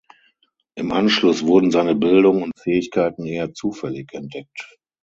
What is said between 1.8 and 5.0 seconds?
Bildung und Fähigkeiten eher zufällig entdeckt.